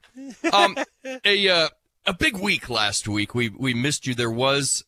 [0.52, 0.76] Um,
[1.24, 1.68] a uh,
[2.06, 3.34] a big week last week.
[3.34, 4.14] We we missed you.
[4.14, 4.84] There was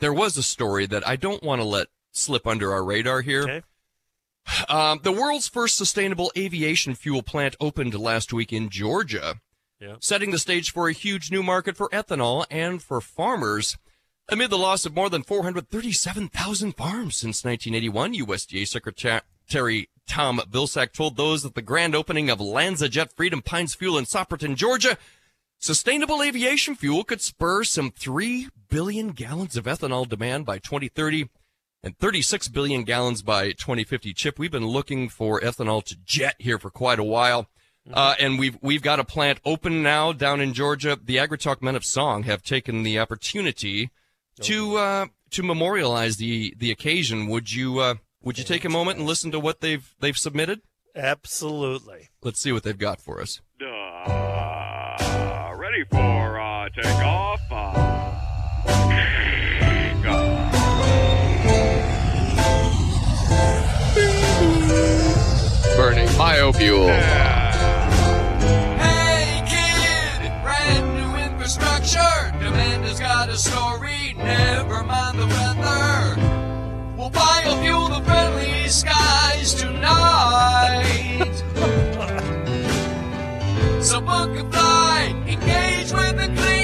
[0.00, 3.42] there was a story that I don't want to let slip under our radar here.
[3.42, 3.62] Okay.
[4.68, 9.40] Um, the world's first sustainable aviation fuel plant opened last week in Georgia,
[9.80, 9.96] Yeah.
[10.00, 13.76] setting the stage for a huge new market for ethanol and for farmers.
[14.28, 21.16] Amid the loss of more than 437,000 farms since 1981, USDA Secretary Tom Vilsack told
[21.16, 24.96] those at the grand opening of LanzaJet Freedom Pines Fuel in Soperton, Georgia,
[25.58, 31.28] sustainable aviation fuel could spur some 3 billion gallons of ethanol demand by 2030
[31.82, 34.12] and 36 billion gallons by 2050.
[34.14, 37.48] Chip, we've been looking for ethanol to jet here for quite a while.
[37.92, 40.98] Uh, and we've we've got a plant open now down in Georgia.
[41.02, 43.90] The AgriTalk Men of Song have taken the opportunity
[44.42, 47.26] to uh, to memorialize the the occasion.
[47.26, 50.60] Would you uh, would you take a moment and listen to what they've they've submitted?
[50.94, 52.10] Absolutely.
[52.22, 53.40] Let's see what they've got for us.
[53.60, 57.40] Uh, ready for uh, takeoff.
[65.76, 66.88] Burning biofuel.
[68.78, 72.32] Hey kid, brand new infrastructure.
[72.42, 76.16] Demand has got a story, never mind the weather.
[76.96, 81.34] We'll biofuel the friendly skies tonight.
[83.82, 86.59] so book a flight, engage with the clean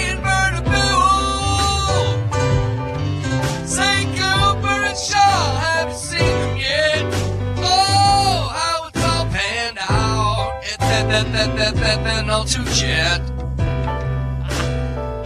[11.47, 13.21] that, that, that, that, all too jet.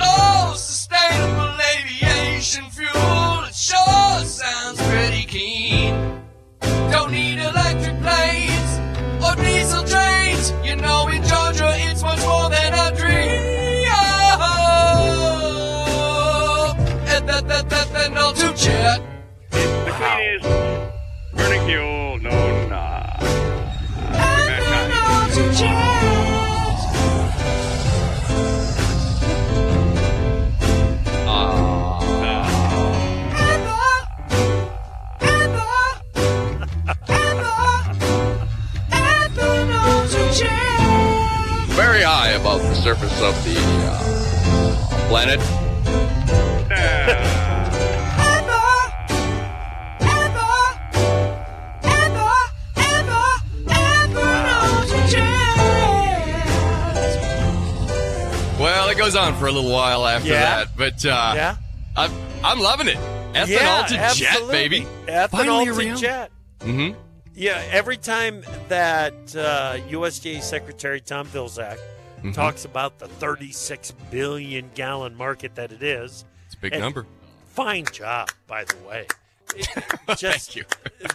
[0.01, 3.45] Oh, sustainable aviation fuel.
[3.45, 6.23] It sure sounds pretty keen.
[6.91, 8.71] Don't need electric planes
[9.25, 10.53] or diesel trains.
[10.65, 13.51] You know, in Georgia, it's much more than a dream.
[17.31, 19.10] That, that, that, that, all too jet.
[42.95, 43.55] Surface of the
[43.87, 45.39] uh, planet.
[58.59, 60.65] Well, it goes on for a little while after Yeah.
[60.65, 61.57] that, but uh, Yeah.
[61.97, 62.11] I'm
[62.45, 62.99] I'm loving it.
[63.33, 64.87] Ethanol yeah, to jet, baby.
[65.07, 65.97] Ethanol Finally to around.
[65.97, 66.31] jet.
[66.61, 66.99] Mm-hmm.
[67.35, 71.79] Yeah, every time that uh, USDA Secretary Tom Vilsack
[72.23, 72.35] Mhm.
[72.35, 77.07] talks about the 36 billion gallon market that it is, It's a big and number.
[77.47, 79.07] Fine job, by the way.
[79.57, 79.69] It-
[80.19, 80.65] just you.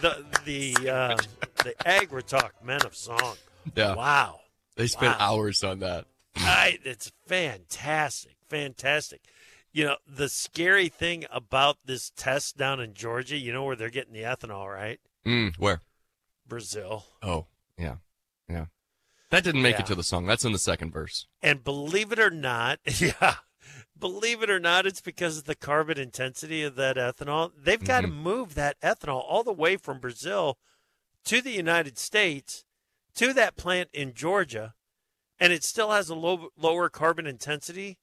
[0.02, 1.16] the the uh,
[1.64, 3.36] the AgriTalk Men of Song.
[3.74, 3.94] Yeah.
[3.94, 4.40] Wow.
[4.76, 5.32] They spent Wow.
[5.34, 6.06] hours on that.
[6.36, 9.22] I, it's fantastic, fantastic.
[9.72, 13.88] You know, the scary thing about this test down in Georgia, you know where they're
[13.90, 15.00] getting the ethanol, right?
[15.26, 15.80] Mm, where?
[16.46, 17.04] Brazil.
[17.22, 17.46] Oh,
[17.78, 17.96] yeah.
[19.30, 19.80] That didn't make Yeah.
[19.80, 20.26] it to the song.
[20.26, 21.26] That's in the second verse.
[21.42, 23.36] And believe it or not, yeah,
[23.98, 27.52] believe it or not, it's because of the carbon intensity of that ethanol.
[27.56, 28.22] They've got to mm-hmm.
[28.22, 30.58] move that ethanol all the way from Brazil
[31.24, 32.64] to the United States
[33.16, 34.74] to that plant in Georgia,
[35.40, 37.98] and it still has a low, lower carbon intensity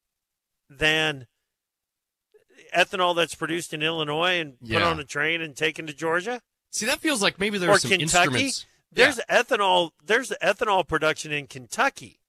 [0.69, 1.27] than
[2.75, 6.41] ethanol that's produced in Illinois and put on a train and taken to Georgia.
[6.71, 8.23] See, that feels like maybe there's some Kentucky.
[8.23, 8.65] instruments.
[8.95, 9.91] There's ethanol.
[10.05, 12.19] There's ethanol production in Kentucky.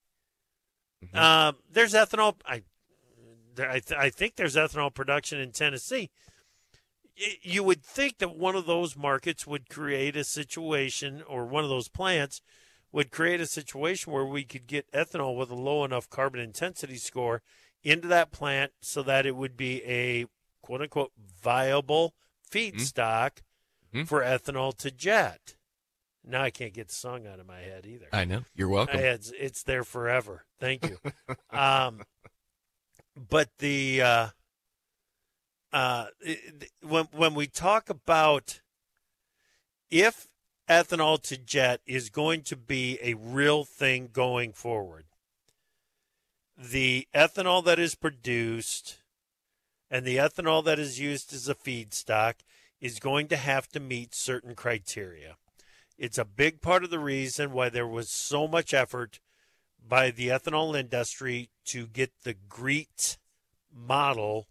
[1.03, 1.17] Mm-hmm.
[1.17, 2.35] Um, there's ethanol.
[2.45, 2.63] I,
[3.55, 6.09] there, I, th- I think there's ethanol production in Tennessee.
[7.41, 11.69] You would think that one of those markets would create a situation, or one of
[11.69, 12.41] those plants
[12.91, 16.97] would create a situation where we could get ethanol with a low enough carbon intensity
[16.97, 17.41] score
[17.83, 20.25] into that plant so that it would be a
[20.61, 21.11] quote unquote
[21.41, 22.15] viable
[22.49, 23.39] feedstock
[24.05, 25.55] for ethanol to jet.
[26.27, 28.07] Now I can't get the song out of my head either.
[28.11, 28.43] I know.
[28.55, 28.99] You're welcome.
[28.99, 30.45] It's, it's there forever.
[30.59, 30.97] Thank you.
[31.57, 32.01] um,
[33.15, 34.27] but the uh,
[35.71, 36.05] uh,
[36.81, 38.61] when when we talk about
[39.89, 40.27] if
[40.69, 45.05] ethanol to jet is going to be a real thing going forward,
[46.57, 48.97] the ethanol that is produced
[49.89, 52.35] and the ethanol that is used as a feedstock
[52.81, 55.37] is going to have to meet certain criteria.
[55.97, 59.19] It's a big part of the reason why there was so much effort
[59.87, 63.17] by the ethanol industry to get the GREET
[63.73, 64.47] model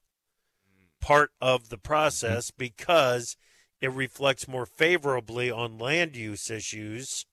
[1.01, 3.37] part of the process because
[3.81, 7.27] it reflects more favorably on land use issues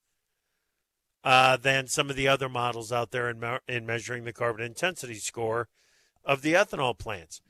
[1.23, 5.15] uh, than some of the other models out there in, in measuring the carbon intensity
[5.15, 5.69] score
[6.25, 7.41] of the ethanol plants.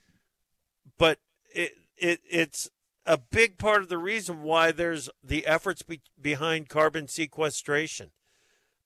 [0.97, 1.20] But
[1.53, 2.70] it, it it's
[3.05, 8.11] a big part of the reason why there's the efforts be- behind carbon sequestration.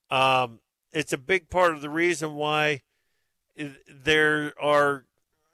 [0.10, 0.60] Um,
[0.92, 2.82] it's a big part of the reason why
[3.90, 5.06] there are,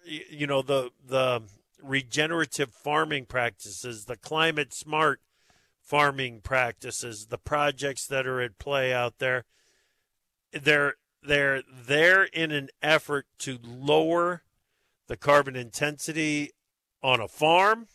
[0.06, 1.42] you know, the the
[1.82, 5.22] regenerative farming practices, the climate smart
[5.82, 9.46] farming practices, the projects that are at play out there.
[10.52, 14.44] They're they're there in an effort to lower
[15.08, 16.52] the carbon intensity
[17.02, 17.88] on a farm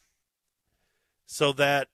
[1.27, 1.89] so that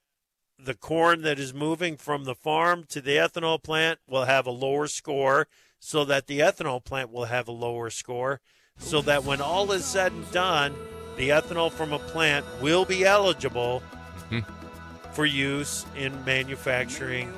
[0.57, 4.51] the corn that is moving from the farm to the ethanol plant will have a
[4.51, 5.47] lower score
[5.79, 8.39] so that the ethanol plant will have a lower score
[8.77, 10.73] so that when all is said and done
[11.17, 13.79] the ethanol from a plant will be eligible
[14.29, 14.39] hmm.
[15.11, 17.31] for use in manufacturing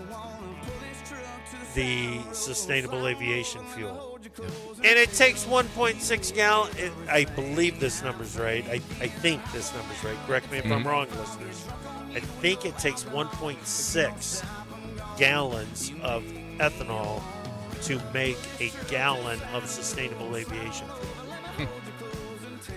[1.73, 4.14] the sustainable aviation fuel.
[4.37, 6.71] And it takes 1.6 gallon.
[6.77, 8.65] It, I believe this number's right.
[8.67, 10.17] I, I think this number's right.
[10.27, 10.85] Correct me if I'm Mhm.
[10.85, 11.65] wrong, listeners.
[12.13, 14.43] I think it takes 1.6
[15.17, 16.23] gallons of
[16.59, 17.21] ethanol
[17.83, 20.87] to make a gallon of sustainable aviation
[21.55, 21.69] fuel.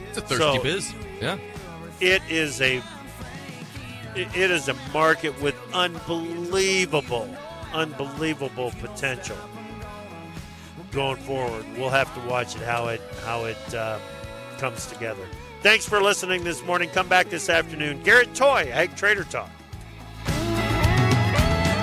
[0.08, 0.94] It's a thirsty So- biz.
[1.20, 1.38] Yeah.
[2.00, 2.82] It is a
[4.14, 7.28] it is a market with unbelievable,
[7.72, 9.36] unbelievable potential
[10.92, 11.64] going forward.
[11.76, 13.98] We'll have to watch it how it how it uh,
[14.58, 15.26] comes together.
[15.62, 16.88] Thanks for listening this morning.
[16.90, 18.02] Come back this afternoon.
[18.02, 19.50] Garrett Toay, Ag Trader Talk.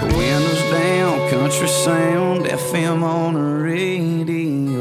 [0.02, 4.75] Windows down, country sound, FM on the radio.